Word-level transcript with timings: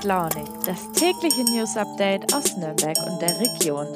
und 0.00 0.04
launig, 0.04 0.48
das 0.66 0.92
tägliche 0.92 1.42
News 1.44 1.76
Update 1.76 2.32
aus 2.34 2.56
Nürnberg 2.56 2.96
und 3.06 3.20
der 3.20 3.38
Region. 3.40 3.86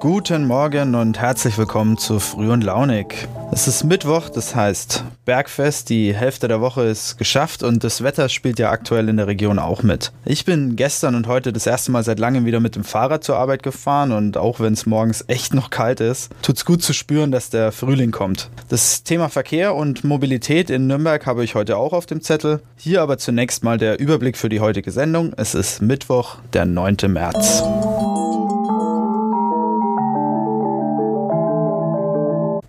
Guten 0.00 0.46
Morgen 0.46 0.94
und 0.94 1.18
herzlich 1.18 1.56
willkommen 1.58 1.96
zu 1.96 2.18
Früh 2.18 2.50
und 2.50 2.62
Launig. 2.62 3.28
Es 3.54 3.68
ist 3.68 3.84
Mittwoch, 3.84 4.30
das 4.30 4.54
heißt 4.54 5.04
Bergfest, 5.26 5.90
die 5.90 6.14
Hälfte 6.14 6.48
der 6.48 6.62
Woche 6.62 6.84
ist 6.84 7.18
geschafft 7.18 7.62
und 7.62 7.84
das 7.84 8.02
Wetter 8.02 8.30
spielt 8.30 8.58
ja 8.58 8.70
aktuell 8.70 9.10
in 9.10 9.18
der 9.18 9.26
Region 9.26 9.58
auch 9.58 9.82
mit. 9.82 10.10
Ich 10.24 10.46
bin 10.46 10.74
gestern 10.74 11.14
und 11.14 11.26
heute 11.26 11.52
das 11.52 11.66
erste 11.66 11.92
Mal 11.92 12.02
seit 12.02 12.18
langem 12.18 12.46
wieder 12.46 12.60
mit 12.60 12.76
dem 12.76 12.82
Fahrrad 12.82 13.22
zur 13.22 13.36
Arbeit 13.36 13.62
gefahren 13.62 14.10
und 14.10 14.38
auch 14.38 14.58
wenn 14.58 14.72
es 14.72 14.86
morgens 14.86 15.22
echt 15.28 15.52
noch 15.52 15.68
kalt 15.68 16.00
ist, 16.00 16.32
tut 16.40 16.56
es 16.56 16.64
gut 16.64 16.82
zu 16.82 16.94
spüren, 16.94 17.30
dass 17.30 17.50
der 17.50 17.72
Frühling 17.72 18.10
kommt. 18.10 18.48
Das 18.70 19.02
Thema 19.02 19.28
Verkehr 19.28 19.74
und 19.74 20.02
Mobilität 20.02 20.70
in 20.70 20.86
Nürnberg 20.86 21.26
habe 21.26 21.44
ich 21.44 21.54
heute 21.54 21.76
auch 21.76 21.92
auf 21.92 22.06
dem 22.06 22.22
Zettel. 22.22 22.62
Hier 22.78 23.02
aber 23.02 23.18
zunächst 23.18 23.64
mal 23.64 23.76
der 23.76 24.00
Überblick 24.00 24.38
für 24.38 24.48
die 24.48 24.60
heutige 24.60 24.90
Sendung. 24.90 25.34
Es 25.36 25.54
ist 25.54 25.82
Mittwoch, 25.82 26.38
der 26.54 26.64
9. 26.64 26.96
März. 27.08 27.62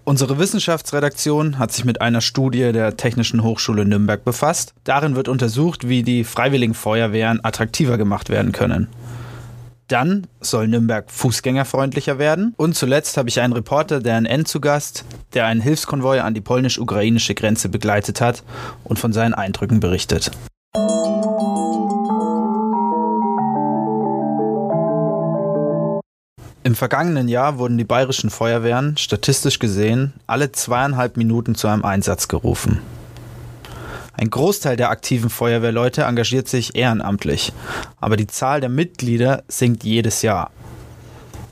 Unsere 0.06 0.38
Wissenschaftsredaktion 0.38 1.60
hat 1.60 1.72
sich 1.72 1.86
mit 1.86 2.02
einer 2.02 2.20
Studie 2.20 2.74
der 2.74 2.98
Technischen 2.98 3.42
Hochschule 3.42 3.86
Nürnberg 3.86 4.26
befasst. 4.26 4.74
Darin 4.84 5.16
wird 5.16 5.30
untersucht, 5.30 5.88
wie 5.88 6.04
die 6.04 6.26
Freiwilligen 6.26 6.74
Feuerwehren 6.74 7.40
attraktiver 7.44 7.98
gemacht 7.98 8.30
werden 8.30 8.52
können. 8.52 8.90
Dann 9.88 10.28
soll 10.42 10.68
Nürnberg 10.68 11.10
fußgängerfreundlicher 11.10 12.20
werden. 12.20 12.54
Und 12.58 12.76
zuletzt 12.76 13.16
habe 13.16 13.30
ich 13.30 13.40
einen 13.40 13.54
Reporter 13.54 14.02
der 14.02 14.18
NN 14.18 14.46
zu 14.46 14.60
Gast, 14.60 15.06
der 15.34 15.46
einen 15.46 15.62
Hilfskonvoi 15.62 16.20
an 16.20 16.34
die 16.34 16.42
polnisch-ukrainische 16.42 17.34
Grenze 17.34 17.70
begleitet 17.70 18.20
hat 18.20 18.44
und 18.84 19.00
von 19.00 19.14
seinen 19.14 19.34
Eindrücken 19.34 19.80
berichtet. 19.80 20.32
Im 26.66 26.76
vergangenen 26.76 27.28
Jahr 27.28 27.58
wurden 27.58 27.78
die 27.78 27.84
bayerischen 27.84 28.30
Feuerwehren 28.30 28.96
statistisch 28.96 29.60
gesehen 29.60 30.14
alle 30.28 30.54
zweieinhalb 30.54 31.18
Minuten 31.18 31.56
zu 31.56 31.68
einem 31.68 31.84
Einsatz 31.84 32.30
gerufen. 32.30 32.80
Ein 34.14 34.30
Großteil 34.30 34.78
der 34.78 34.90
aktiven 34.90 35.30
Feuerwehrleute 35.30 36.04
engagiert 36.04 36.48
sich 36.48 36.76
ehrenamtlich, 36.76 37.52
aber 38.00 38.16
die 38.16 38.28
Zahl 38.28 38.62
der 38.62 38.70
Mitglieder 38.70 39.44
sinkt 39.50 39.84
jedes 39.84 40.22
Jahr. 40.22 40.52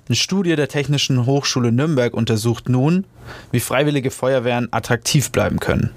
Eine 0.08 0.16
Studie 0.16 0.56
der 0.56 0.70
Technischen 0.70 1.26
Hochschule 1.26 1.74
Nürnberg 1.74 2.14
untersucht 2.14 2.70
nun, 2.70 3.04
wie 3.52 3.60
freiwillige 3.60 4.12
Feuerwehren 4.12 4.70
attraktiv 4.72 5.32
bleiben 5.32 5.60
können. 5.60 5.90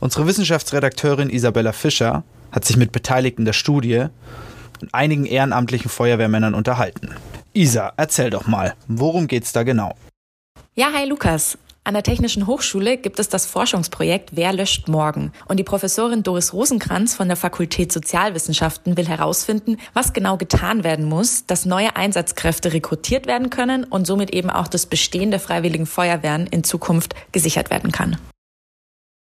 Unsere 0.00 0.26
Wissenschaftsredakteurin 0.26 1.30
Isabella 1.30 1.72
Fischer 1.72 2.24
hat 2.52 2.66
sich 2.66 2.76
mit 2.76 2.92
Beteiligten 2.92 3.46
der 3.46 3.54
Studie 3.54 4.06
und 4.82 4.92
einigen 4.92 5.24
ehrenamtlichen 5.24 5.90
Feuerwehrmännern 5.90 6.54
unterhalten. 6.54 7.14
Isa, 7.58 7.92
erzähl 7.96 8.30
doch 8.30 8.46
mal, 8.46 8.76
worum 8.86 9.26
geht's 9.26 9.52
da 9.52 9.64
genau? 9.64 9.96
Ja, 10.76 10.92
hi 10.94 11.08
Lukas. 11.08 11.58
An 11.82 11.94
der 11.94 12.04
Technischen 12.04 12.46
Hochschule 12.46 12.96
gibt 12.98 13.18
es 13.18 13.28
das 13.28 13.46
Forschungsprojekt 13.46 14.36
Wer 14.36 14.52
löscht 14.52 14.86
morgen? 14.86 15.32
Und 15.48 15.56
die 15.56 15.64
Professorin 15.64 16.22
Doris 16.22 16.52
Rosenkranz 16.52 17.16
von 17.16 17.26
der 17.26 17.36
Fakultät 17.36 17.90
Sozialwissenschaften 17.90 18.96
will 18.96 19.08
herausfinden, 19.08 19.78
was 19.92 20.12
genau 20.12 20.36
getan 20.36 20.84
werden 20.84 21.06
muss, 21.06 21.46
dass 21.46 21.66
neue 21.66 21.96
Einsatzkräfte 21.96 22.72
rekrutiert 22.72 23.26
werden 23.26 23.50
können 23.50 23.82
und 23.82 24.06
somit 24.06 24.30
eben 24.30 24.50
auch 24.50 24.68
das 24.68 24.86
Bestehen 24.86 25.32
der 25.32 25.40
Freiwilligen 25.40 25.86
Feuerwehren 25.86 26.46
in 26.46 26.62
Zukunft 26.62 27.16
gesichert 27.32 27.70
werden 27.70 27.90
kann. 27.90 28.18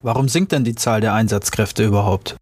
Warum 0.01 0.29
sinkt 0.29 0.53
denn 0.53 0.63
die 0.63 0.75
Zahl 0.75 1.01
der 1.01 1.13
Einsatzkräfte 1.13 1.83
überhaupt? 1.83 2.37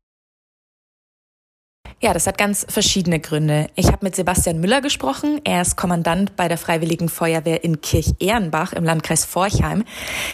Ja, 2.01 2.13
das 2.13 2.27
hat 2.27 2.37
ganz 2.37 2.65
verschiedene 2.69 3.19
Gründe. 3.19 3.67
Ich 3.75 3.87
habe 3.87 4.05
mit 4.05 4.15
Sebastian 4.15 4.61
Müller 4.61 4.79
gesprochen. 4.79 5.41
Er 5.43 5.61
ist 5.61 5.75
Kommandant 5.75 6.37
bei 6.37 6.47
der 6.47 6.57
Freiwilligen 6.57 7.09
Feuerwehr 7.09 7.65
in 7.65 7.81
Kirch-Ehrenbach 7.81 8.71
im 8.71 8.85
Landkreis 8.85 9.25
Forchheim. 9.25 9.83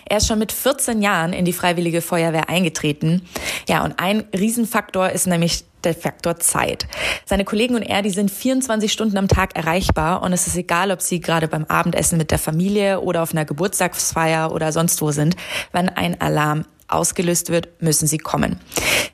Er 0.08 0.18
ist 0.18 0.28
schon 0.28 0.38
mit 0.38 0.52
14 0.52 1.02
Jahren 1.02 1.34
in 1.34 1.44
die 1.44 1.54
Freiwillige 1.54 2.02
Feuerwehr 2.02 2.50
eingetreten. 2.50 3.24
Ja, 3.68 3.84
und 3.84 4.00
ein 4.00 4.26
Riesenfaktor 4.32 5.10
ist 5.10 5.26
nämlich 5.26 5.64
der 5.84 5.96
Faktor 5.96 6.38
Zeit. 6.38 6.86
Seine 7.26 7.46
Kollegen 7.46 7.76
und 7.76 7.82
er, 7.82 8.04
die 8.04 8.12
sind 8.12 8.30
24 8.30 8.92
Stunden 8.92 9.18
am 9.18 9.28
Tag 9.28 9.56
erreichbar 9.56 10.22
und 10.22 10.34
es 10.34 10.46
ist 10.46 10.58
egal, 10.58 10.92
ob 10.92 11.02
sie 11.02 11.20
gerade 11.20 11.48
beim 11.48 11.66
Abendessen 11.66 12.20
mit 12.20 12.30
der 12.30 12.40
Familie 12.40 13.02
oder 13.02 13.24
auf 13.24 13.32
einer 13.32 13.46
Geburtstagsfeier 13.46 14.52
oder 14.52 14.72
sonst 14.72 15.02
wo 15.02 15.12
sind. 15.12 15.36
Wenn 15.72 15.90
ein 15.90 16.22
Alarm 16.22 16.66
ausgelöst 16.88 17.50
wird, 17.50 17.82
müssen 17.82 18.08
sie 18.08 18.18
kommen. 18.18 18.60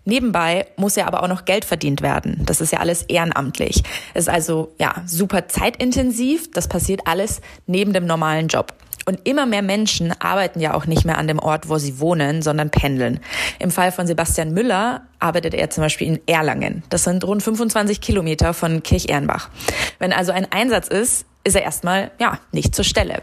Nebenbei 0.06 0.68
muss 0.78 0.96
ja 0.96 1.08
aber 1.08 1.24
auch 1.24 1.28
noch 1.28 1.46
Geld 1.46 1.66
verdient 1.66 2.02
werden. 2.02 2.42
Das 2.46 2.62
ist 2.62 2.72
ja 2.72 2.80
alles 2.80 3.04
ehrenamtlich. 3.04 3.84
Es 4.14 4.24
ist 4.24 4.30
also 4.30 4.74
ja 4.80 4.96
super 5.06 5.48
zeitintensiv. 5.48 6.52
Das 6.52 6.68
passiert 6.68 7.02
alles 7.06 7.42
neben 7.68 7.94
dem 7.94 8.06
normalen 8.06 8.48
Job. 8.48 8.74
Und 9.06 9.28
immer 9.28 9.46
mehr 9.46 9.62
Menschen 9.64 10.14
arbeiten 10.22 10.60
ja 10.60 10.74
auch 10.74 10.86
nicht 10.86 11.06
mehr 11.06 11.18
an 11.18 11.28
dem 11.28 11.40
Ort, 11.40 11.70
wo 11.70 11.78
sie 11.78 12.00
wohnen, 12.00 12.42
sondern 12.42 12.70
pendeln. 12.70 13.20
Im 13.58 13.72
Fall 13.72 13.92
von 13.92 14.06
Sebastian 14.06 14.54
Müller 14.54 15.02
arbeitet 15.20 15.54
er 15.54 15.70
zum 15.70 15.84
Beispiel 15.84 16.08
in 16.08 16.20
Erlangen. 16.28 16.84
Das 16.90 17.04
sind 17.04 17.24
rund 17.24 17.42
25 17.42 18.00
Kilometer 18.00 18.54
von 18.54 18.84
Kirch-Ehrenbach. 18.84 19.50
Wenn 19.98 20.14
also 20.14 20.32
ein 20.32 20.52
Einsatz 20.52 20.88
ist, 20.88 21.26
ist 21.44 21.56
er 21.56 21.64
erstmal, 21.64 22.12
ja, 22.20 22.40
nicht 22.52 22.76
zur 22.76 22.86
Stelle. 22.86 23.20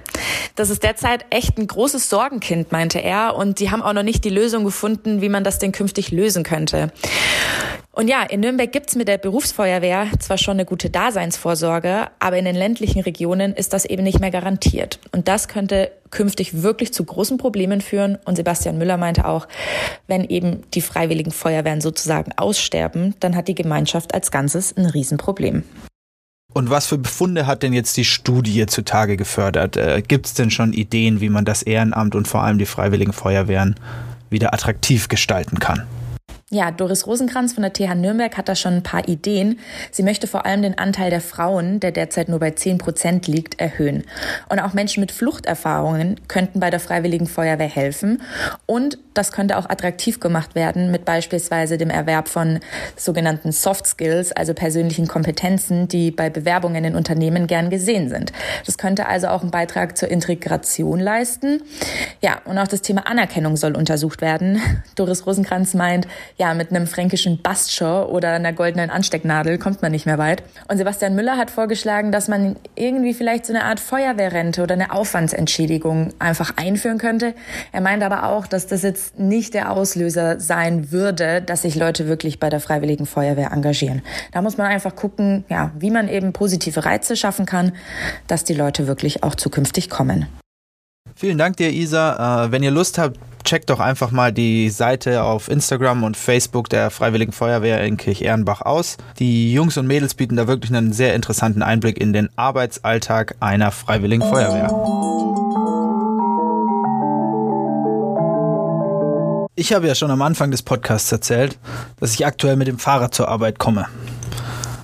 Das 0.56 0.70
ist 0.70 0.82
derzeit 0.82 1.24
echt 1.30 1.58
ein 1.58 1.66
großes 1.66 2.08
Sorgenkind, 2.08 2.72
meinte 2.72 2.98
er, 3.00 3.36
und 3.36 3.60
die 3.60 3.70
haben 3.70 3.82
auch 3.82 3.92
noch 3.92 4.02
nicht 4.02 4.24
die 4.24 4.30
Lösung 4.30 4.64
gefunden, 4.64 5.20
wie 5.20 5.28
man 5.28 5.44
das 5.44 5.58
denn 5.58 5.72
künftig 5.72 6.10
lösen 6.10 6.42
könnte. 6.42 6.92
Und 7.98 8.06
ja, 8.06 8.22
in 8.22 8.38
Nürnberg 8.38 8.70
gibt's 8.70 8.94
mit 8.94 9.08
der 9.08 9.18
Berufsfeuerwehr 9.18 10.06
zwar 10.20 10.38
schon 10.38 10.52
eine 10.52 10.64
gute 10.64 10.88
Daseinsvorsorge, 10.88 12.06
aber 12.20 12.38
in 12.38 12.44
den 12.44 12.54
ländlichen 12.54 13.00
Regionen 13.02 13.54
ist 13.54 13.72
das 13.72 13.84
eben 13.84 14.04
nicht 14.04 14.20
mehr 14.20 14.30
garantiert. 14.30 15.00
Und 15.10 15.26
das 15.26 15.48
könnte 15.48 15.90
künftig 16.10 16.62
wirklich 16.62 16.92
zu 16.92 17.04
großen 17.04 17.38
Problemen 17.38 17.80
führen. 17.80 18.16
Und 18.24 18.36
Sebastian 18.36 18.78
Müller 18.78 18.98
meinte 18.98 19.26
auch, 19.26 19.48
wenn 20.06 20.22
eben 20.22 20.62
die 20.74 20.80
freiwilligen 20.80 21.32
Feuerwehren 21.32 21.80
sozusagen 21.80 22.30
aussterben, 22.36 23.16
dann 23.18 23.34
hat 23.34 23.48
die 23.48 23.56
Gemeinschaft 23.56 24.14
als 24.14 24.30
Ganzes 24.30 24.76
ein 24.76 24.86
Riesenproblem. 24.86 25.64
Und 26.54 26.70
was 26.70 26.86
für 26.86 26.96
Befunde 26.96 27.46
hat 27.46 27.62
denn 27.62 27.74
jetzt 27.74 27.96
die 27.98 28.06
Studie 28.06 28.66
zutage 28.66 29.16
gefördert? 29.18 29.76
Äh, 29.76 30.02
Gibt 30.06 30.26
es 30.26 30.34
denn 30.34 30.50
schon 30.50 30.72
Ideen, 30.72 31.20
wie 31.20 31.28
man 31.28 31.44
das 31.44 31.62
Ehrenamt 31.62 32.14
und 32.14 32.26
vor 32.26 32.42
allem 32.42 32.58
die 32.58 32.66
freiwilligen 32.66 33.12
Feuerwehren 33.12 33.74
wieder 34.30 34.54
attraktiv 34.54 35.08
gestalten 35.08 35.58
kann? 35.58 35.86
Ja, 36.50 36.70
Doris 36.70 37.06
Rosenkranz 37.06 37.52
von 37.52 37.62
der 37.62 37.74
TH 37.74 37.94
Nürnberg 37.94 38.34
hat 38.38 38.48
da 38.48 38.54
schon 38.54 38.72
ein 38.76 38.82
paar 38.82 39.06
Ideen. 39.06 39.58
Sie 39.90 40.02
möchte 40.02 40.26
vor 40.26 40.46
allem 40.46 40.62
den 40.62 40.78
Anteil 40.78 41.10
der 41.10 41.20
Frauen, 41.20 41.78
der 41.78 41.92
derzeit 41.92 42.30
nur 42.30 42.38
bei 42.38 42.52
10 42.52 42.78
Prozent 42.78 43.26
liegt, 43.26 43.60
erhöhen. 43.60 44.04
Und 44.48 44.58
auch 44.58 44.72
Menschen 44.72 45.02
mit 45.02 45.12
Fluchterfahrungen 45.12 46.18
könnten 46.26 46.58
bei 46.58 46.70
der 46.70 46.80
Freiwilligen 46.80 47.26
Feuerwehr 47.26 47.68
helfen. 47.68 48.22
Und 48.64 48.96
das 49.12 49.30
könnte 49.30 49.58
auch 49.58 49.68
attraktiv 49.68 50.20
gemacht 50.20 50.54
werden 50.54 50.90
mit 50.90 51.04
beispielsweise 51.04 51.76
dem 51.76 51.90
Erwerb 51.90 52.28
von 52.28 52.60
sogenannten 52.96 53.52
Soft 53.52 53.86
Skills, 53.86 54.32
also 54.32 54.54
persönlichen 54.54 55.06
Kompetenzen, 55.06 55.86
die 55.88 56.10
bei 56.10 56.30
Bewerbungen 56.30 56.82
in 56.82 56.94
Unternehmen 56.94 57.46
gern 57.46 57.68
gesehen 57.68 58.08
sind. 58.08 58.32
Das 58.64 58.78
könnte 58.78 59.04
also 59.06 59.26
auch 59.28 59.42
einen 59.42 59.50
Beitrag 59.50 59.98
zur 59.98 60.08
Integration 60.08 60.98
leisten. 60.98 61.60
Ja, 62.22 62.40
und 62.46 62.56
auch 62.56 62.68
das 62.68 62.80
Thema 62.80 63.06
Anerkennung 63.06 63.58
soll 63.58 63.76
untersucht 63.76 64.22
werden. 64.22 64.62
Doris 64.94 65.26
Rosenkranz 65.26 65.74
meint, 65.74 66.06
ja, 66.38 66.54
mit 66.54 66.70
einem 66.70 66.86
fränkischen 66.86 67.42
Bastscher 67.42 68.08
oder 68.08 68.32
einer 68.32 68.52
goldenen 68.52 68.90
Anstecknadel 68.90 69.58
kommt 69.58 69.82
man 69.82 69.90
nicht 69.90 70.06
mehr 70.06 70.18
weit. 70.18 70.44
Und 70.68 70.78
Sebastian 70.78 71.16
Müller 71.16 71.36
hat 71.36 71.50
vorgeschlagen, 71.50 72.12
dass 72.12 72.28
man 72.28 72.56
irgendwie 72.76 73.12
vielleicht 73.12 73.44
so 73.44 73.52
eine 73.52 73.64
Art 73.64 73.80
Feuerwehrrente 73.80 74.62
oder 74.62 74.74
eine 74.74 74.92
Aufwandsentschädigung 74.92 76.14
einfach 76.20 76.52
einführen 76.56 76.98
könnte. 76.98 77.34
Er 77.72 77.80
meint 77.80 78.04
aber 78.04 78.22
auch, 78.22 78.46
dass 78.46 78.68
das 78.68 78.82
jetzt 78.82 79.18
nicht 79.18 79.52
der 79.54 79.72
Auslöser 79.72 80.38
sein 80.38 80.92
würde, 80.92 81.42
dass 81.42 81.62
sich 81.62 81.74
Leute 81.74 82.06
wirklich 82.06 82.38
bei 82.38 82.50
der 82.50 82.60
Freiwilligen 82.60 83.06
Feuerwehr 83.06 83.50
engagieren. 83.50 84.02
Da 84.32 84.40
muss 84.40 84.56
man 84.56 84.68
einfach 84.68 84.94
gucken, 84.94 85.44
ja, 85.48 85.72
wie 85.76 85.90
man 85.90 86.08
eben 86.08 86.32
positive 86.32 86.84
Reize 86.84 87.16
schaffen 87.16 87.46
kann, 87.46 87.72
dass 88.28 88.44
die 88.44 88.54
Leute 88.54 88.86
wirklich 88.86 89.24
auch 89.24 89.34
zukünftig 89.34 89.90
kommen. 89.90 90.26
Vielen 91.16 91.36
Dank 91.36 91.56
dir, 91.56 91.70
Isa. 91.70 92.44
Äh, 92.44 92.52
wenn 92.52 92.62
ihr 92.62 92.70
Lust 92.70 92.96
habt, 92.96 93.18
checkt 93.48 93.70
doch 93.70 93.80
einfach 93.80 94.10
mal 94.10 94.30
die 94.30 94.68
Seite 94.68 95.22
auf 95.22 95.48
Instagram 95.48 96.04
und 96.04 96.18
Facebook 96.18 96.68
der 96.68 96.90
Freiwilligen 96.90 97.32
Feuerwehr 97.32 97.82
in 97.82 97.96
Kirch-Ehrenbach 97.96 98.60
aus. 98.60 98.98
Die 99.18 99.54
Jungs 99.54 99.78
und 99.78 99.86
Mädels 99.86 100.12
bieten 100.12 100.36
da 100.36 100.46
wirklich 100.46 100.70
einen 100.70 100.92
sehr 100.92 101.14
interessanten 101.14 101.62
Einblick 101.62 101.98
in 101.98 102.12
den 102.12 102.28
Arbeitsalltag 102.36 103.36
einer 103.40 103.70
Freiwilligen 103.70 104.20
Feuerwehr. 104.20 104.68
Ich 109.54 109.72
habe 109.72 109.86
ja 109.86 109.94
schon 109.94 110.10
am 110.10 110.20
Anfang 110.20 110.50
des 110.50 110.60
Podcasts 110.60 111.10
erzählt, 111.10 111.58
dass 112.00 112.12
ich 112.12 112.26
aktuell 112.26 112.56
mit 112.56 112.68
dem 112.68 112.78
Fahrrad 112.78 113.14
zur 113.14 113.28
Arbeit 113.28 113.58
komme. 113.58 113.86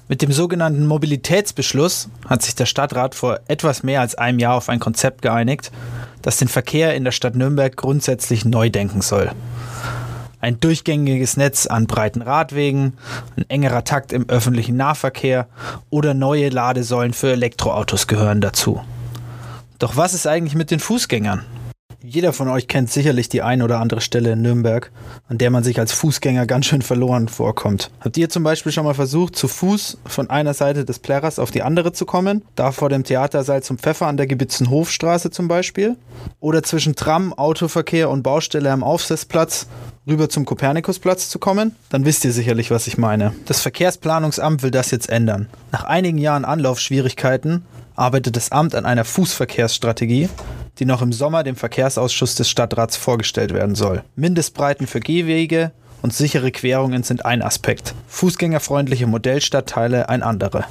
Mit 0.09 0.23
dem 0.23 0.33
sogenannten 0.33 0.87
Mobilitätsbeschluss 0.87 2.09
hat 2.31 2.41
sich 2.41 2.55
der 2.55 2.67
Stadtrat 2.67 3.15
vor 3.15 3.41
etwas 3.47 3.83
mehr 3.83 4.01
als 4.01 4.15
einem 4.15 4.39
Jahr 4.39 4.55
auf 4.55 4.71
ein 4.71 4.81
Konzept 4.81 5.21
geeinigt, 5.21 5.71
das 6.25 6.39
den 6.39 6.49
Verkehr 6.49 6.95
in 6.95 7.05
der 7.05 7.13
Stadt 7.13 7.37
Nürnberg 7.37 7.77
grundsätzlich 7.77 8.45
neu 8.45 8.71
denken 8.71 9.03
soll. 9.03 9.31
Ein 10.41 10.59
durchgängiges 10.59 11.37
Netz 11.37 11.67
an 11.67 11.87
breiten 11.87 12.23
Radwegen, 12.23 12.95
ein 13.37 13.45
engerer 13.49 13.85
Takt 13.85 14.13
im 14.13 14.29
öffentlichen 14.29 14.77
Nahverkehr 14.77 15.47
oder 15.91 16.15
neue 16.15 16.49
Ladesäulen 16.49 17.13
für 17.13 17.33
Elektroautos 17.33 18.07
gehören 18.07 18.41
dazu. 18.41 18.83
Doch 19.79 19.97
was 19.97 20.15
ist 20.15 20.27
eigentlich 20.27 20.55
mit 20.55 20.71
den 20.71 20.81
Fußgängern? 20.81 21.45
Jeder 22.07 22.35
von 22.35 22.49
euch 22.49 22.69
kennt 22.69 22.91
sicherlich 22.91 23.31
die 23.31 23.41
ein 23.41 23.63
oder 23.63 23.81
andere 23.81 24.03
Stelle 24.03 24.33
in 24.33 24.43
Nürnberg, 24.43 24.93
an 25.27 25.39
der 25.39 25.51
man 25.51 25.65
sich 25.65 25.79
als 25.79 25.95
Fußgänger 25.95 26.45
ganz 26.45 26.67
schön 26.67 26.83
verloren 26.83 27.29
vorkommt. 27.29 27.91
Habt 28.01 28.19
ihr 28.19 28.29
zum 28.29 28.43
Beispiel 28.43 28.73
schon 28.73 28.85
mal 28.85 28.93
versucht, 28.93 29.35
zu 29.35 29.49
Fuß 29.49 29.97
von 30.05 30.29
einer 30.29 30.53
Seite 30.53 30.85
des 30.85 30.99
Plärrers 30.99 31.39
auf 31.39 31.51
die 31.51 31.63
andere 31.63 31.95
zu 31.95 32.05
kommen? 32.05 32.43
Da 32.57 32.73
vor 32.73 32.91
dem 32.91 33.05
Theatersaal 33.05 33.63
zum 33.63 33.79
Pfeffer 33.79 34.07
an 34.07 34.19
der 34.19 34.27
Gebitzen 34.27 34.69
Hofstraße 34.69 35.31
zum 35.31 35.49
Beispiel? 35.49 35.97
Oder 36.41 36.63
zwischen 36.63 36.95
Tram, 36.95 37.33
Autoverkehr 37.33 38.11
und 38.11 38.23
Baustelle 38.23 38.71
am 38.71 38.85
Aufsitzplatz 38.85 39.67
rüber 40.07 40.29
zum 40.29 40.45
Kopernikusplatz 40.45 41.31
zu 41.31 41.39
kommen? 41.39 41.75
Dann 41.89 42.05
wisst 42.05 42.27
ihr 42.27 42.33
sicherlich, 42.33 42.71
was 42.71 42.87
ich 42.87 42.99
meine. 42.99 43.33
Das 43.47 43.63
Verkehrsplanungsamt 43.63 44.63
will 44.63 44.71
das 44.71 44.91
jetzt 44.91 45.09
ändern. 45.09 45.49
Nach 45.73 45.85
einigen 45.85 46.19
Jahren 46.19 46.45
Anlaufschwierigkeiten 46.45 47.65
arbeitet 47.97 48.37
das 48.37 48.53
Amt 48.53 48.75
an 48.75 48.85
einer 48.85 49.07
Fußverkehrsstrategie, 49.07 50.29
die 50.79 50.85
noch 50.85 51.03
im 51.03 51.13
Sommer 51.13 51.43
dem 51.43 51.57
Verkehrsausschuss 51.57 52.35
des 52.35 52.49
Stadtrats 52.49 52.97
vorgestellt 52.97 53.53
werden 53.53 53.75
soll. 53.75 54.03
Mindestbreiten 54.17 54.87
für 54.87 55.01
Gehwege 55.01 55.73
und 56.03 56.13
sichere 56.13 56.51
Querungen 56.51 57.03
sind 57.03 57.25
ein 57.25 57.43
Aspekt, 57.43 57.95
fußgängerfreundliche 58.09 59.07
Modellstadtteile 59.07 60.09
ein 60.09 60.23
anderer. 60.23 60.67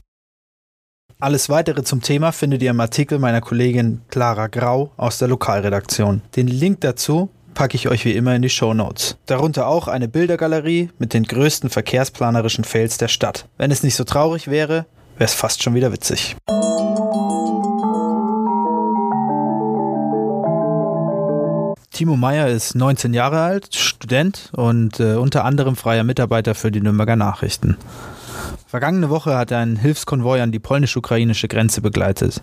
Alles 1.19 1.49
weitere 1.49 1.83
zum 1.83 2.01
Thema 2.01 2.31
findet 2.33 2.61
ihr 2.61 2.71
im 2.71 2.79
Artikel 2.79 3.17
meiner 3.17 3.39
Kollegin 3.39 4.01
Clara 4.09 4.47
Grau 4.47 4.91
aus 4.97 5.19
der 5.19 5.29
Lokalredaktion. 5.29 6.21
Den 6.35 6.47
Link 6.47 6.81
dazu 6.81 7.29
packe 7.53 7.75
ich 7.75 7.87
euch 7.87 8.03
wie 8.03 8.11
immer 8.11 8.35
in 8.35 8.41
die 8.41 8.49
Show 8.49 8.73
Notes. 8.73 9.17
Darunter 9.25 9.67
auch 9.67 9.87
eine 9.87 10.07
Bildergalerie 10.07 10.89
mit 10.99 11.13
den 11.13 11.23
größten 11.23 11.69
verkehrsplanerischen 11.69 12.63
Fails 12.63 12.97
der 12.97 13.07
Stadt. 13.07 13.47
Wenn 13.57 13.71
es 13.71 13.83
nicht 13.83 13.95
so 13.95 14.03
traurig 14.03 14.49
wäre, 14.49 14.85
wäre 15.15 15.25
es 15.25 15.33
fast 15.33 15.63
schon 15.63 15.75
wieder 15.75 15.91
witzig. 15.91 16.35
Timo 21.93 22.17
Meyer 22.17 22.47
ist 22.47 22.73
19 22.73 23.13
Jahre 23.13 23.41
alt, 23.41 23.75
Student 23.75 24.49
und 24.53 24.99
äh, 24.99 25.13
unter 25.13 25.45
anderem 25.45 25.75
freier 25.75 26.03
Mitarbeiter 26.03 26.55
für 26.55 26.71
die 26.71 26.81
Nürnberger 26.81 27.15
Nachrichten. 27.15 27.77
Vergangene 28.65 29.11
Woche 29.11 29.37
hat 29.37 29.51
er 29.51 29.59
einen 29.59 29.75
Hilfskonvoi 29.75 30.41
an 30.41 30.51
die 30.51 30.57
polnisch-ukrainische 30.57 31.47
Grenze 31.47 31.81
begleitet. 31.81 32.41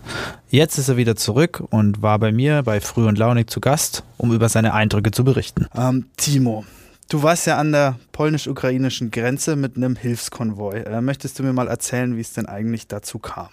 Jetzt 0.50 0.78
ist 0.78 0.88
er 0.88 0.96
wieder 0.96 1.16
zurück 1.16 1.64
und 1.70 2.00
war 2.00 2.20
bei 2.20 2.30
mir 2.30 2.62
bei 2.62 2.80
Früh 2.80 3.08
und 3.08 3.18
Launig 3.18 3.50
zu 3.50 3.58
Gast, 3.60 4.04
um 4.18 4.32
über 4.32 4.48
seine 4.48 4.72
Eindrücke 4.72 5.10
zu 5.10 5.24
berichten. 5.24 5.66
Ähm, 5.76 6.06
Timo, 6.16 6.64
du 7.08 7.24
warst 7.24 7.48
ja 7.48 7.58
an 7.58 7.72
der 7.72 7.96
polnisch-ukrainischen 8.12 9.10
Grenze 9.10 9.56
mit 9.56 9.76
einem 9.76 9.96
Hilfskonvoi. 9.96 10.82
Äh, 10.82 11.00
möchtest 11.00 11.40
du 11.40 11.42
mir 11.42 11.52
mal 11.52 11.66
erzählen, 11.66 12.16
wie 12.16 12.20
es 12.20 12.32
denn 12.32 12.46
eigentlich 12.46 12.86
dazu 12.86 13.18
kam? 13.18 13.48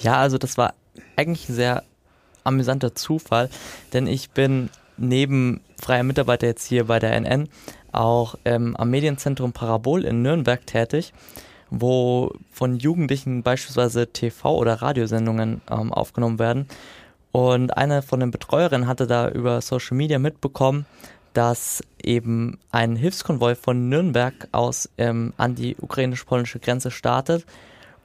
Ja, 0.00 0.18
also 0.18 0.38
das 0.38 0.56
war 0.56 0.74
eigentlich 1.16 1.48
ein 1.48 1.56
sehr 1.56 1.82
amüsanter 2.44 2.94
Zufall, 2.94 3.50
denn 3.92 4.06
ich 4.06 4.30
bin 4.30 4.70
neben 5.00 5.60
freier 5.80 6.02
Mitarbeiter 6.02 6.46
jetzt 6.46 6.66
hier 6.66 6.86
bei 6.86 6.98
der 6.98 7.18
NN 7.20 7.48
auch 7.92 8.36
ähm, 8.44 8.76
am 8.76 8.90
Medienzentrum 8.90 9.52
Parabol 9.52 10.04
in 10.04 10.22
Nürnberg 10.22 10.64
tätig, 10.66 11.12
wo 11.70 12.32
von 12.52 12.76
Jugendlichen 12.76 13.42
beispielsweise 13.42 14.02
TV- 14.02 14.56
oder 14.56 14.74
Radiosendungen 14.74 15.60
ähm, 15.70 15.92
aufgenommen 15.92 16.38
werden. 16.38 16.68
Und 17.32 17.76
eine 17.76 18.02
von 18.02 18.20
den 18.20 18.30
Betreuerinnen 18.30 18.86
hatte 18.86 19.06
da 19.06 19.28
über 19.28 19.60
Social 19.60 19.96
Media 19.96 20.18
mitbekommen, 20.18 20.86
dass 21.32 21.82
eben 22.02 22.58
ein 22.72 22.96
Hilfskonvoi 22.96 23.54
von 23.54 23.88
Nürnberg 23.88 24.48
aus 24.52 24.88
ähm, 24.98 25.32
an 25.36 25.54
die 25.54 25.76
ukrainisch-polnische 25.76 26.58
Grenze 26.58 26.90
startet 26.90 27.46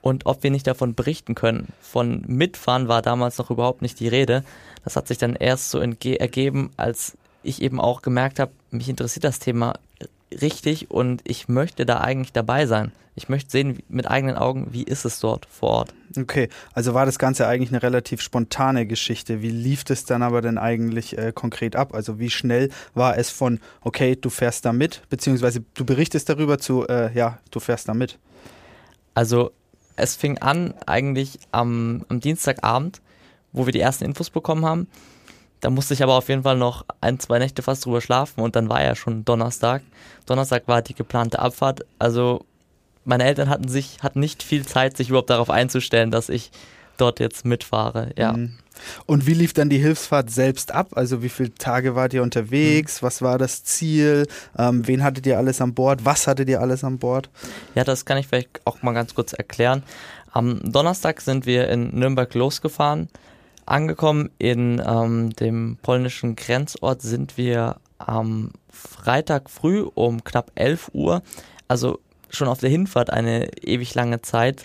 und 0.06 0.28
ob 0.28 0.44
wir 0.44 0.52
nicht 0.52 0.68
davon 0.68 0.94
berichten 0.94 1.34
können. 1.34 1.70
Von 1.82 2.24
Mitfahren 2.28 2.88
war 2.88 3.02
damals 3.02 3.40
noch 3.40 3.50
überhaupt 3.50 3.82
nicht 3.82 4.00
die 4.00 4.08
Rede. 4.08 4.44
Das 4.84 4.96
hat 4.96 5.08
sich 5.08 5.18
dann 5.18 5.36
erst 5.36 5.72
so 5.72 5.80
ergeben, 5.80 6.70
als 6.78 7.18
ich 7.42 7.60
eben 7.60 7.82
auch 7.82 8.04
gemerkt 8.04 8.40
habe, 8.40 8.52
mich 8.70 8.88
interessiert 8.88 9.24
das 9.24 9.40
Thema 9.40 9.74
richtig 10.32 10.92
und 10.92 11.24
ich 11.24 11.48
möchte 11.48 11.88
da 11.88 12.02
eigentlich 12.02 12.34
dabei 12.34 12.68
sein. 12.68 12.92
Ich 13.16 13.30
möchte 13.30 13.50
sehen 13.50 13.80
mit 13.90 14.08
eigenen 14.08 14.36
Augen, 14.36 14.68
wie 14.74 14.84
ist 14.84 15.06
es 15.06 15.20
dort 15.20 15.48
vor 15.48 15.70
Ort. 15.70 15.96
Okay, 16.16 16.50
also 16.74 16.94
war 16.94 17.08
das 17.08 17.18
Ganze 17.18 17.48
eigentlich 17.48 17.72
eine 17.72 17.82
relativ 17.82 18.22
spontane 18.22 18.86
Geschichte. 18.86 19.42
Wie 19.42 19.50
lief 19.50 19.86
das 19.86 20.06
dann 20.06 20.22
aber 20.22 20.42
denn 20.42 20.60
eigentlich 20.60 21.18
äh, 21.18 21.32
konkret 21.34 21.76
ab? 21.76 21.96
Also 21.96 22.20
wie 22.20 22.30
schnell 22.30 22.70
war 22.94 23.18
es 23.18 23.32
von, 23.32 23.60
okay, 23.82 24.16
du 24.16 24.30
fährst 24.30 24.66
da 24.66 24.72
mit, 24.72 25.02
beziehungsweise 25.10 25.64
du 25.74 25.84
berichtest 25.84 26.30
darüber 26.30 26.60
zu, 26.60 26.86
äh, 26.88 27.12
ja, 27.18 27.40
du 27.50 27.60
fährst 27.60 27.90
da 27.90 27.96
mit? 27.96 28.20
Also 29.16 29.52
es 29.96 30.16
fing 30.16 30.38
an 30.40 30.74
eigentlich 30.86 31.40
am, 31.52 32.06
am 32.10 32.20
Dienstagabend, 32.20 33.02
wo 33.52 33.66
wir 33.66 33.74
die 33.74 33.80
ersten 33.80 34.06
Infos 34.06 34.30
bekommen 34.30 34.66
haben. 34.66 34.88
Da 35.62 35.70
musste 35.70 35.94
ich 35.94 36.04
aber 36.04 36.14
auf 36.14 36.30
jeden 36.30 36.44
Fall 36.44 36.58
noch 36.58 36.86
ein, 37.02 37.20
zwei 37.20 37.40
Nächte 37.40 37.62
fast 37.62 37.86
drüber 37.86 38.02
schlafen 38.02 38.42
und 38.42 38.56
dann 38.56 38.70
war 38.70 38.84
ja 38.84 38.96
schon 38.96 39.26
Donnerstag. 39.26 39.82
Donnerstag 40.26 40.68
war 40.68 40.82
die 40.82 40.94
geplante 40.94 41.40
Abfahrt. 41.40 41.86
Also 41.98 42.46
meine 43.04 43.24
Eltern 43.24 43.50
hatten 43.50 43.68
sich, 43.68 43.98
hatten 44.04 44.20
nicht 44.20 44.44
viel 44.44 44.66
Zeit, 44.66 44.98
sich 44.98 45.10
überhaupt 45.10 45.30
darauf 45.30 45.50
einzustellen, 45.50 46.12
dass 46.12 46.30
ich 46.30 46.52
dort 46.98 47.20
jetzt 47.20 47.46
mitfahre. 47.46 48.12
Ja. 48.18 48.34
Mhm. 48.34 48.58
Und 49.06 49.26
wie 49.26 49.34
lief 49.34 49.54
dann 49.54 49.70
die 49.70 49.78
Hilfsfahrt 49.78 50.30
selbst 50.30 50.74
ab? 50.74 50.90
Also 50.96 51.24
wie 51.24 51.30
viele 51.30 51.54
Tage 51.54 51.96
wart 51.96 52.14
ihr 52.14 52.24
unterwegs? 52.24 53.02
Mhm. 53.02 53.06
Was 53.06 53.22
war 53.22 53.38
das 53.38 53.64
Ziel? 53.64 54.28
Ähm, 54.58 54.88
wen 54.88 55.04
hattet 55.04 55.26
ihr 55.26 55.38
alles 55.38 55.62
an 55.62 55.74
Bord? 55.74 56.04
Was 56.04 56.28
hattet 56.28 56.50
ihr 56.50 56.62
alles 56.62 56.84
an 56.84 57.00
Bord? 57.00 57.30
Ja, 57.74 57.84
das 57.84 58.06
kann 58.06 58.18
ich 58.18 58.28
vielleicht 58.28 58.62
auch 58.66 58.82
mal 58.82 58.94
ganz 58.94 59.16
kurz 59.16 59.34
erklären. 59.34 59.84
Am 60.32 60.60
Donnerstag 60.70 61.22
sind 61.22 61.46
wir 61.46 61.70
in 61.70 61.98
Nürnberg 61.98 62.34
losgefahren. 62.34 63.08
Angekommen 63.66 64.30
in 64.38 64.82
ähm, 64.86 65.32
dem 65.32 65.78
polnischen 65.82 66.36
Grenzort 66.36 67.02
sind 67.02 67.38
wir 67.38 67.78
am 67.98 68.52
Freitag 68.70 69.50
früh 69.50 69.82
um 69.82 70.24
knapp 70.24 70.52
11 70.56 70.92
Uhr, 70.94 71.24
also 71.68 72.00
schon 72.30 72.48
auf 72.48 72.60
der 72.60 72.70
Hinfahrt 72.70 73.10
eine 73.10 73.48
ewig 73.64 73.96
lange 73.96 74.22
Zeit, 74.22 74.64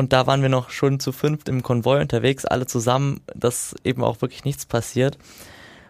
und 0.00 0.14
da 0.14 0.26
waren 0.26 0.40
wir 0.40 0.48
noch 0.48 0.70
schon 0.70 0.98
zu 0.98 1.12
fünft 1.12 1.48
im 1.50 1.62
Konvoi 1.62 2.00
unterwegs, 2.00 2.46
alle 2.46 2.64
zusammen, 2.64 3.20
dass 3.34 3.74
eben 3.84 4.02
auch 4.02 4.22
wirklich 4.22 4.44
nichts 4.44 4.64
passiert. 4.64 5.18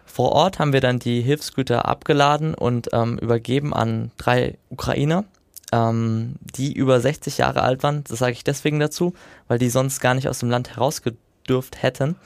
Vor 0.05 0.33
Ort 0.33 0.59
haben 0.59 0.73
wir 0.73 0.81
dann 0.81 0.99
die 0.99 1.21
Hilfsgüter 1.21 1.85
abgeladen 1.87 2.53
und 2.53 2.89
ähm, 2.91 3.17
übergeben 3.17 3.73
an 3.73 4.11
drei 4.17 4.57
Ukrainer, 4.69 5.23
ähm, 5.71 6.35
die 6.55 6.73
über 6.73 6.99
60 6.99 7.37
Jahre 7.37 7.61
alt 7.61 7.83
waren. 7.83 8.03
Das 8.03 8.19
sage 8.19 8.33
ich 8.33 8.43
deswegen 8.43 8.81
dazu, 8.81 9.13
weil 9.47 9.59
die 9.59 9.69
sonst 9.69 10.01
gar 10.01 10.13
nicht 10.13 10.27
aus 10.27 10.39
dem 10.39 10.49
Land 10.49 10.75
herausgedürft 10.75 11.81
hätten. 11.81 12.17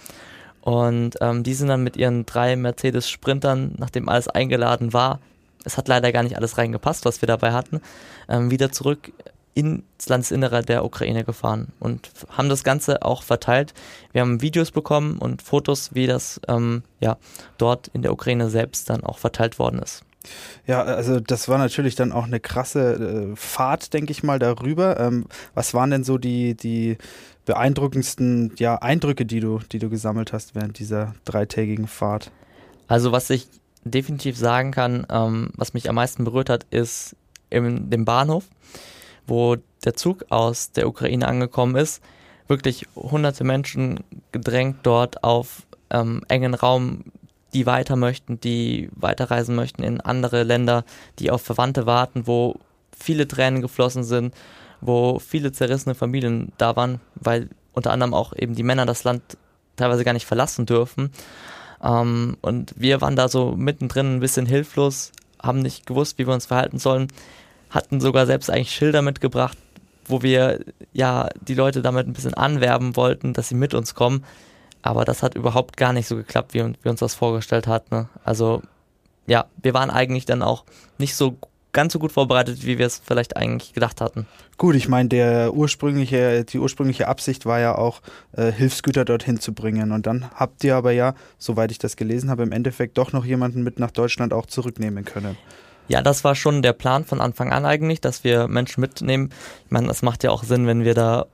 Und 0.62 1.18
ähm, 1.22 1.44
die 1.44 1.54
sind 1.54 1.68
dann 1.68 1.84
mit 1.84 1.98
ihren 1.98 2.26
drei 2.26 2.56
Mercedes-Sprintern, 2.56 3.76
nachdem 3.78 4.10
alles 4.10 4.28
eingeladen 4.28 4.92
war, 4.92 5.20
es 5.66 5.78
hat 5.78 5.88
leider 5.88 6.12
gar 6.12 6.24
nicht 6.24 6.38
alles 6.38 6.58
reingepasst, 6.58 7.06
was 7.06 7.22
wir 7.22 7.28
dabei 7.28 7.52
hatten, 7.52 7.82
ähm, 8.30 8.52
wieder 8.52 8.72
zurück 8.72 9.12
ins 9.56 10.08
Landesinnere 10.08 10.62
der 10.62 10.86
Ukraine 10.86 11.24
gefahren 11.24 11.70
und 11.80 12.12
haben 12.30 12.50
das 12.50 12.64
Ganze 12.64 13.02
auch 13.02 13.24
verteilt. 13.24 13.74
Wir 14.12 14.22
haben 14.22 14.42
Videos 14.42 14.70
bekommen 14.70 15.18
und 15.18 15.42
Fotos, 15.42 15.96
wie 15.96 16.08
das 16.08 16.40
ähm, 16.48 16.84
ja, 17.00 17.18
dort 17.58 17.88
in 17.88 18.02
der 18.02 18.12
Ukraine 18.12 18.50
selbst 18.50 18.90
dann 18.90 19.04
auch 19.04 19.18
verteilt 19.18 19.58
worden 19.58 19.80
ist. 19.80 20.04
Ja, 20.68 20.84
also 20.84 21.20
das 21.20 21.48
war 21.48 21.58
natürlich 21.58 21.96
dann 21.96 22.12
auch 22.12 22.26
eine 22.26 22.40
krasse 22.40 23.32
äh, 23.32 23.36
Fahrt, 23.36 23.94
denke 23.94 24.12
ich 24.12 24.24
mal, 24.24 24.40
darüber. 24.40 25.00
Ähm, 25.00 25.26
was 25.54 25.74
waren 25.74 25.92
denn 25.92 26.04
so 26.04 26.18
die, 26.18 26.56
die 26.56 26.98
beeindruckendsten 27.46 28.54
ja, 28.58 28.76
Eindrücke, 28.76 29.26
die 29.26 29.40
du, 29.40 29.60
die 29.72 29.80
du 29.80 29.90
gesammelt 29.90 30.34
hast 30.34 30.54
während 30.54 30.80
dieser 30.80 31.16
dreitägigen 31.24 31.88
Fahrt? 31.88 32.32
Also 32.88 33.14
was 33.14 33.30
ich 33.30 33.48
definitiv 33.86 34.38
sagen 34.38 34.72
kann, 34.72 35.06
ähm, 35.10 35.52
was 35.56 35.74
mich 35.74 35.88
am 35.88 35.96
meisten 35.96 36.26
berührt 36.26 36.50
hat, 36.50 36.66
ist 36.72 37.16
in 37.50 37.90
dem 37.90 38.04
Bahnhof 38.04 38.46
wo 39.28 39.58
der 39.84 39.96
Zug 39.96 40.26
aus 40.30 40.72
der 40.72 40.88
Ukraine 40.88 41.28
angekommen 41.28 41.76
ist. 41.76 42.02
Wirklich 42.48 42.88
hunderte 42.96 43.44
Menschen 43.44 44.04
gedrängt 44.32 44.78
dort 44.84 45.24
auf 45.24 45.64
ähm, 45.90 46.22
engen 46.28 46.54
Raum, 46.54 47.06
die 47.54 47.66
weiter 47.66 47.96
möchten, 47.96 48.40
die 48.40 48.90
weiterreisen 48.96 49.56
möchten 49.56 49.84
in 49.84 50.02
andere 50.02 50.44
Länder, 50.44 50.84
die 51.20 51.32
auf 51.32 51.42
Verwandte 51.42 51.86
warten, 51.86 52.28
wo 52.28 52.56
viele 52.96 53.28
Tränen 53.28 53.62
geflossen 53.62 54.04
sind, 54.04 54.34
wo 54.82 55.20
viele 55.20 55.52
zerrissene 55.52 55.96
Familien 55.96 56.52
da 56.58 56.76
waren, 56.76 57.00
weil 57.16 57.50
unter 57.74 57.92
anderem 57.92 58.14
auch 58.14 58.34
eben 58.36 58.56
die 58.56 58.64
Männer 58.64 58.86
das 58.86 59.04
Land 59.04 59.38
teilweise 59.76 60.04
gar 60.04 60.14
nicht 60.14 60.26
verlassen 60.26 60.66
dürfen. 60.66 61.12
Ähm, 61.84 62.38
und 62.42 62.74
wir 62.78 63.02
waren 63.02 63.16
da 63.16 63.28
so 63.28 63.54
mittendrin 63.56 64.16
ein 64.16 64.20
bisschen 64.20 64.46
hilflos, 64.46 65.12
haben 65.42 65.60
nicht 65.60 65.86
gewusst, 65.86 66.18
wie 66.18 66.28
wir 66.28 66.34
uns 66.34 66.46
verhalten 66.46 66.80
sollen 66.80 67.08
hatten 67.70 68.00
sogar 68.00 68.26
selbst 68.26 68.50
eigentlich 68.50 68.72
Schilder 68.72 69.02
mitgebracht, 69.02 69.58
wo 70.06 70.22
wir 70.22 70.60
ja 70.94 71.30
die 71.42 71.56
Leute 71.56 71.82
damit 71.82 72.08
ein 72.08 72.14
bisschen 72.14 72.34
anwerben 72.34 72.96
wollten, 72.96 73.34
dass 73.34 73.50
sie 73.50 73.56
mit 73.56 73.74
uns 73.74 73.96
kommen. 73.96 74.24
Aber 74.82 75.04
das 75.04 75.24
hat 75.24 75.36
überhaupt 75.36 75.78
gar 75.78 75.94
nicht 75.94 76.08
so 76.08 76.16
geklappt, 76.16 76.54
wie 76.54 76.60
wir 76.60 76.92
uns 76.92 77.00
das 77.00 77.16
vorgestellt 77.16 77.68
hatten. 77.68 77.96
Ne? 77.96 78.10
Also 78.24 78.62
ja, 79.28 79.46
wir 79.62 79.74
waren 79.74 79.90
eigentlich 79.90 80.26
dann 80.26 80.44
auch 80.44 80.64
nicht 80.98 81.16
so 81.16 81.38
ganz 81.76 81.92
so 81.92 82.00
gut 82.00 82.14
vorbereitet, 82.14 82.66
wie 82.66 82.78
wir 82.78 82.86
es 82.86 83.02
vielleicht 83.04 83.36
eigentlich 83.36 83.74
gedacht 83.74 84.00
hatten. 84.00 84.26
Gut, 84.58 84.76
ich 84.76 84.88
meine, 84.88 85.52
ursprüngliche, 85.52 86.46
die 86.46 86.58
ursprüngliche 86.58 87.10
Absicht 87.10 87.46
war 87.46 87.60
ja 87.60 87.76
auch, 87.76 88.02
äh, 88.32 88.52
Hilfsgüter 88.52 89.04
dorthin 89.04 89.42
zu 89.42 89.54
bringen. 89.54 89.92
Und 89.92 90.08
dann 90.08 90.32
habt 90.34 90.64
ihr 90.64 90.76
aber 90.76 90.92
ja, 90.92 91.16
soweit 91.38 91.72
ich 91.72 91.78
das 91.78 91.98
gelesen 91.98 92.30
habe, 92.30 92.44
im 92.44 92.54
Endeffekt 92.54 92.98
doch 92.98 93.12
noch 93.12 93.26
jemanden 93.26 93.62
mit 93.62 93.78
nach 93.78 93.92
Deutschland 93.92 94.34
auch 94.34 94.46
zurücknehmen 94.46 95.04
können. 95.04 95.38
Ja, 95.88 96.02
das 96.02 96.24
war 96.24 96.36
schon 96.36 96.62
der 96.62 96.74
Plan 96.74 97.06
von 97.06 97.22
Anfang 97.22 97.52
an 97.52 97.66
eigentlich, 97.66 98.02
dass 98.02 98.24
wir 98.24 98.48
Menschen 98.48 98.82
mitnehmen. 98.82 99.30
Ich 99.66 99.72
meine, 99.72 99.88
das 99.88 100.02
macht 100.02 100.24
ja 100.24 100.32
auch 100.32 100.44
Sinn, 100.44 100.68
wenn 100.68 100.84
wir 100.84 100.94
da 100.94 101.28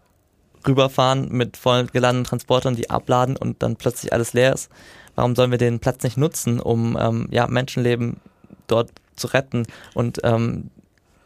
rüberfahren 0.67 1.29
mit 1.29 1.57
voll 1.57 1.87
geladenen 1.87 2.25
Transportern, 2.25 2.75
die 2.75 2.89
abladen 2.89 3.37
und 3.37 3.63
dann 3.63 3.77
plötzlich 3.77 4.13
alles 4.13 4.33
leer 4.33 4.53
ist. 4.53 4.69
Warum 5.15 5.35
sollen 5.35 5.51
wir 5.51 5.57
den 5.57 5.79
Platz 5.79 6.03
nicht 6.03 6.17
nutzen, 6.17 6.59
um 6.59 6.97
ähm, 6.99 7.27
ja, 7.31 7.47
Menschenleben 7.47 8.17
dort 8.67 8.91
zu 9.15 9.27
retten 9.27 9.65
und 9.93 10.19
ähm, 10.23 10.69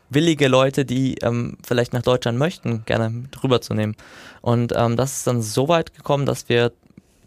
willige 0.09 0.47
Leute, 0.47 0.85
die 0.85 1.15
ähm, 1.21 1.57
vielleicht 1.65 1.93
nach 1.93 2.01
Deutschland 2.01 2.37
möchten, 2.37 2.83
gerne 2.85 3.25
rüberzunehmen. 3.43 3.95
Und 4.41 4.73
ähm, 4.75 4.95
das 4.95 5.17
ist 5.17 5.27
dann 5.27 5.41
so 5.41 5.67
weit 5.67 5.93
gekommen, 5.93 6.25
dass 6.25 6.49
wir 6.49 6.71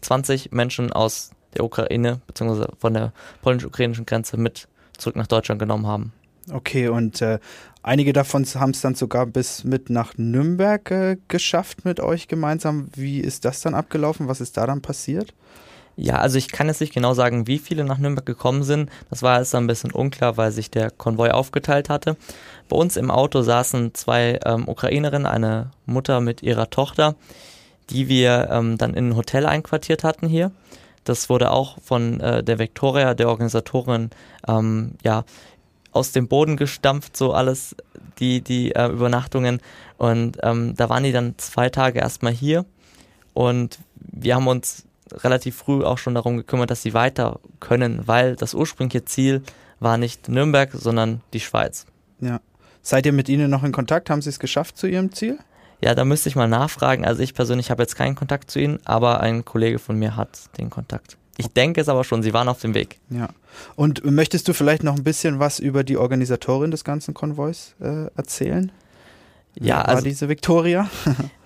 20 0.01 0.51
Menschen 0.51 0.91
aus 0.91 1.31
der 1.55 1.63
Ukraine 1.63 2.21
bzw. 2.27 2.67
von 2.77 2.93
der 2.93 3.13
polnisch-ukrainischen 3.41 4.05
Grenze 4.05 4.37
mit 4.37 4.67
zurück 4.99 5.15
nach 5.15 5.27
Deutschland 5.27 5.59
genommen 5.59 5.87
haben. 5.87 6.13
Okay, 6.51 6.87
und 6.87 7.21
äh, 7.21 7.39
einige 7.83 8.13
davon 8.13 8.45
haben 8.45 8.71
es 8.71 8.81
dann 8.81 8.95
sogar 8.95 9.25
bis 9.25 9.63
mit 9.63 9.89
nach 9.89 10.13
Nürnberg 10.17 10.89
äh, 10.91 11.17
geschafft 11.27 11.85
mit 11.85 11.99
euch 11.99 12.27
gemeinsam. 12.27 12.89
Wie 12.95 13.19
ist 13.19 13.45
das 13.45 13.61
dann 13.61 13.75
abgelaufen? 13.75 14.27
Was 14.27 14.41
ist 14.41 14.57
da 14.57 14.65
dann 14.65 14.81
passiert? 14.81 15.33
Ja, 16.01 16.15
also 16.15 16.37
ich 16.37 16.49
kann 16.49 16.67
jetzt 16.67 16.79
nicht 16.79 16.93
genau 16.93 17.13
sagen, 17.13 17.45
wie 17.45 17.59
viele 17.59 17.83
nach 17.83 17.97
Nürnberg 17.97 18.25
gekommen 18.25 18.63
sind. 18.63 18.89
Das 19.09 19.21
war 19.21 19.39
jetzt 19.39 19.53
ein 19.53 19.67
bisschen 19.67 19.91
unklar, 19.91 20.37
weil 20.37 20.51
sich 20.51 20.71
der 20.71 20.91
Konvoi 20.91 21.31
aufgeteilt 21.31 21.89
hatte. 21.89 22.15
Bei 22.69 22.77
uns 22.77 22.95
im 22.95 23.11
Auto 23.11 23.41
saßen 23.41 23.93
zwei 23.93 24.39
ähm, 24.45 24.69
Ukrainerinnen, 24.69 25.25
eine 25.25 25.71
Mutter 25.85 26.21
mit 26.21 26.41
ihrer 26.41 26.69
Tochter, 26.69 27.15
die 27.89 28.07
wir 28.07 28.47
ähm, 28.49 28.77
dann 28.77 28.93
in 28.93 29.09
ein 29.09 29.15
Hotel 29.17 29.45
einquartiert 29.45 30.05
hatten 30.05 30.27
hier. 30.27 30.51
Das 31.03 31.29
wurde 31.29 31.51
auch 31.51 31.81
von 31.81 32.19
äh, 32.19 32.43
der 32.43 32.59
Victoria, 32.59 33.13
der 33.13 33.29
Organisatorin, 33.29 34.09
ähm, 34.47 34.93
ja, 35.03 35.23
aus 35.91 36.11
dem 36.11 36.27
Boden 36.27 36.55
gestampft, 36.55 37.17
so 37.17 37.33
alles, 37.33 37.75
die, 38.19 38.41
die 38.41 38.75
äh, 38.75 38.87
Übernachtungen. 38.87 39.59
Und 39.97 40.37
ähm, 40.43 40.75
da 40.75 40.89
waren 40.89 41.03
die 41.03 41.11
dann 41.11 41.35
zwei 41.37 41.69
Tage 41.69 41.99
erstmal 41.99 42.33
hier. 42.33 42.65
Und 43.33 43.79
wir 43.95 44.35
haben 44.35 44.47
uns 44.47 44.85
relativ 45.11 45.55
früh 45.57 45.83
auch 45.83 45.97
schon 45.97 46.15
darum 46.15 46.37
gekümmert, 46.37 46.69
dass 46.69 46.81
sie 46.81 46.93
weiter 46.93 47.39
können, 47.59 48.03
weil 48.05 48.35
das 48.35 48.53
ursprüngliche 48.53 49.05
Ziel 49.05 49.41
war 49.79 49.97
nicht 49.97 50.29
Nürnberg, 50.29 50.69
sondern 50.73 51.21
die 51.33 51.39
Schweiz. 51.39 51.85
Ja. 52.19 52.39
Seid 52.81 53.05
ihr 53.05 53.13
mit 53.13 53.29
ihnen 53.29 53.49
noch 53.49 53.63
in 53.63 53.71
Kontakt? 53.71 54.09
Haben 54.09 54.21
sie 54.21 54.29
es 54.29 54.39
geschafft 54.39 54.77
zu 54.77 54.87
ihrem 54.87 55.11
Ziel? 55.11 55.39
Ja, 55.81 55.95
da 55.95 56.05
müsste 56.05 56.29
ich 56.29 56.35
mal 56.35 56.47
nachfragen. 56.47 57.05
Also 57.05 57.21
ich 57.21 57.33
persönlich 57.33 57.71
habe 57.71 57.83
jetzt 57.83 57.95
keinen 57.95 58.15
Kontakt 58.15 58.51
zu 58.51 58.59
ihnen, 58.59 58.79
aber 58.85 59.21
ein 59.21 59.45
Kollege 59.45 59.79
von 59.79 59.97
mir 59.97 60.15
hat 60.15 60.57
den 60.57 60.69
Kontakt. 60.69 61.17
Ich 61.37 61.47
denke 61.47 61.79
es 61.79 61.87
aber 61.87 62.03
schon, 62.03 62.21
sie 62.21 62.33
waren 62.33 62.49
auf 62.49 62.59
dem 62.59 62.73
Weg. 62.73 62.99
Ja. 63.09 63.29
Und 63.77 64.03
möchtest 64.03 64.47
du 64.49 64.53
vielleicht 64.53 64.83
noch 64.83 64.97
ein 64.97 65.05
bisschen 65.05 65.39
was 65.39 65.59
über 65.59 65.85
die 65.85 65.95
Organisatorin 65.95 66.69
des 66.69 66.83
ganzen 66.83 67.13
Konvois 67.13 67.75
äh, 67.79 68.07
erzählen? 68.15 68.73
Ja, 69.55 69.77
War 69.77 69.87
also 69.89 70.03
diese 70.03 70.27
Victoria? 70.29 70.89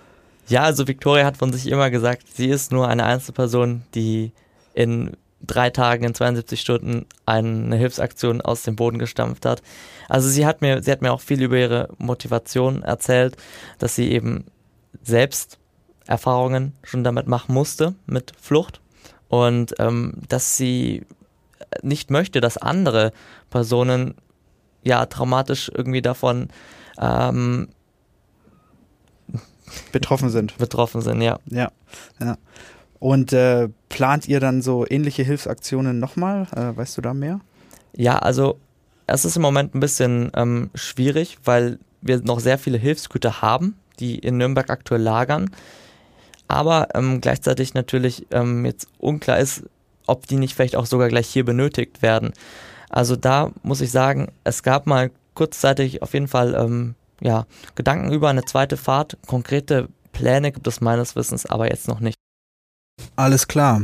Ja, 0.46 0.62
also 0.64 0.86
Victoria 0.86 1.24
hat 1.24 1.38
von 1.38 1.52
sich 1.52 1.66
immer 1.68 1.90
gesagt, 1.90 2.24
sie 2.34 2.48
ist 2.48 2.70
nur 2.70 2.88
eine 2.88 3.04
Einzelperson, 3.04 3.82
die 3.94 4.32
in 4.74 5.16
drei 5.46 5.70
Tagen, 5.70 6.04
in 6.04 6.14
72 6.14 6.60
Stunden 6.60 7.06
eine 7.26 7.76
Hilfsaktion 7.76 8.40
aus 8.40 8.62
dem 8.62 8.76
Boden 8.76 8.98
gestampft 8.98 9.46
hat. 9.46 9.62
Also 10.08 10.28
sie 10.28 10.46
hat 10.46 10.60
mir, 10.60 10.82
sie 10.82 10.90
hat 10.90 11.02
mir 11.02 11.12
auch 11.12 11.20
viel 11.20 11.42
über 11.42 11.56
ihre 11.56 11.88
Motivation 11.98 12.82
erzählt, 12.82 13.36
dass 13.78 13.94
sie 13.94 14.10
eben 14.10 14.46
selbst 15.02 15.58
Erfahrungen 16.06 16.74
schon 16.82 17.04
damit 17.04 17.26
machen 17.26 17.54
musste 17.54 17.94
mit 18.06 18.32
Flucht 18.40 18.80
und 19.28 19.74
ähm, 19.78 20.14
dass 20.28 20.56
sie 20.56 21.06
nicht 21.82 22.10
möchte, 22.10 22.40
dass 22.40 22.56
andere 22.56 23.12
Personen 23.50 24.14
ja 24.82 25.06
traumatisch 25.06 25.70
irgendwie 25.74 26.02
davon 26.02 26.48
ähm, 26.98 27.68
betroffen 29.92 30.28
sind. 30.28 30.56
Betroffen 30.58 31.00
sind, 31.00 31.22
ja. 31.22 31.38
Ja, 31.46 31.72
ja. 32.20 32.36
Und 32.98 33.32
äh, 33.32 33.68
plant 33.88 34.28
ihr 34.28 34.40
dann 34.40 34.62
so 34.62 34.86
ähnliche 34.88 35.22
Hilfsaktionen 35.22 35.98
nochmal? 35.98 36.46
Äh, 36.54 36.76
weißt 36.76 36.96
du 36.96 37.02
da 37.02 37.14
mehr? 37.14 37.40
Ja, 37.96 38.18
also 38.18 38.58
es 39.06 39.24
ist 39.24 39.36
im 39.36 39.42
Moment 39.42 39.74
ein 39.74 39.80
bisschen 39.80 40.30
ähm, 40.34 40.70
schwierig, 40.74 41.38
weil 41.44 41.78
wir 42.00 42.20
noch 42.22 42.40
sehr 42.40 42.58
viele 42.58 42.78
Hilfsgüter 42.78 43.42
haben, 43.42 43.76
die 44.00 44.18
in 44.18 44.36
Nürnberg 44.36 44.70
aktuell 44.70 45.02
lagern. 45.02 45.50
Aber 46.48 46.88
ähm, 46.94 47.20
gleichzeitig 47.20 47.74
natürlich 47.74 48.26
ähm, 48.30 48.64
jetzt 48.64 48.88
unklar 48.98 49.38
ist, 49.38 49.64
ob 50.06 50.26
die 50.26 50.36
nicht 50.36 50.54
vielleicht 50.54 50.76
auch 50.76 50.86
sogar 50.86 51.08
gleich 51.08 51.28
hier 51.28 51.44
benötigt 51.44 52.02
werden. 52.02 52.32
Also 52.90 53.16
da 53.16 53.50
muss 53.62 53.80
ich 53.80 53.90
sagen, 53.90 54.28
es 54.44 54.62
gab 54.62 54.86
mal 54.86 55.10
kurzzeitig 55.34 56.02
auf 56.02 56.12
jeden 56.12 56.28
Fall 56.28 56.54
ähm, 56.54 56.94
ja, 57.20 57.46
Gedanken 57.74 58.12
über 58.12 58.28
eine 58.28 58.44
zweite 58.44 58.76
Fahrt. 58.76 59.16
Konkrete 59.26 59.88
Pläne 60.12 60.52
gibt 60.52 60.66
es 60.66 60.80
meines 60.80 61.16
Wissens 61.16 61.46
aber 61.46 61.70
jetzt 61.70 61.88
noch 61.88 62.00
nicht. 62.00 62.16
Alles 63.16 63.46
klar. 63.48 63.82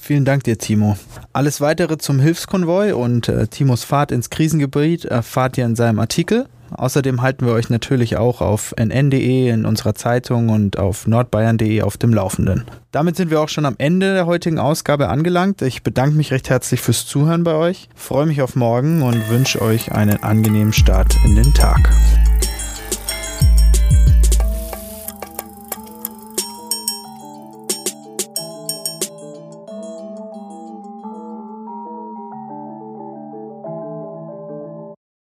Vielen 0.00 0.24
Dank 0.24 0.44
dir, 0.44 0.58
Timo. 0.58 0.96
Alles 1.32 1.60
weitere 1.60 1.98
zum 1.98 2.20
Hilfskonvoi 2.20 2.92
und 2.92 3.28
äh, 3.28 3.46
Timos 3.48 3.84
Fahrt 3.84 4.12
ins 4.12 4.30
Krisengebiet 4.30 5.04
erfahrt 5.04 5.58
ihr 5.58 5.64
in 5.64 5.76
seinem 5.76 5.98
Artikel. 5.98 6.46
Außerdem 6.70 7.22
halten 7.22 7.46
wir 7.46 7.52
euch 7.52 7.70
natürlich 7.70 8.16
auch 8.16 8.40
auf 8.40 8.74
nn.de 8.76 9.50
in 9.50 9.66
unserer 9.66 9.94
Zeitung 9.94 10.48
und 10.48 10.78
auf 10.78 11.06
nordbayern.de 11.06 11.82
auf 11.82 11.96
dem 11.96 12.12
Laufenden. 12.12 12.64
Damit 12.90 13.16
sind 13.16 13.30
wir 13.30 13.40
auch 13.40 13.48
schon 13.48 13.66
am 13.66 13.76
Ende 13.78 14.14
der 14.14 14.26
heutigen 14.26 14.58
Ausgabe 14.58 15.08
angelangt. 15.08 15.62
Ich 15.62 15.84
bedanke 15.84 16.16
mich 16.16 16.32
recht 16.32 16.50
herzlich 16.50 16.80
fürs 16.80 17.06
Zuhören 17.06 17.44
bei 17.44 17.54
euch, 17.54 17.88
freue 17.94 18.26
mich 18.26 18.42
auf 18.42 18.56
morgen 18.56 19.02
und 19.02 19.28
wünsche 19.28 19.62
euch 19.62 19.92
einen 19.92 20.22
angenehmen 20.22 20.72
Start 20.72 21.16
in 21.24 21.36
den 21.36 21.54
Tag. 21.54 21.88